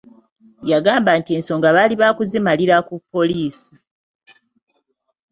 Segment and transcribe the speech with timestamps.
[0.71, 3.73] Yagamba nti ensonga baali baakuzimalira ku poliisi